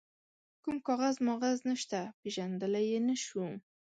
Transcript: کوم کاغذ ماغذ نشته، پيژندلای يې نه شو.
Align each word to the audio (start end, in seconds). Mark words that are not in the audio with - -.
کوم 0.63 0.77
کاغذ 0.87 1.15
ماغذ 1.27 1.57
نشته، 1.69 1.99
پيژندلای 2.19 2.85
يې 2.91 2.99
نه 3.07 3.15
شو. 3.25 3.45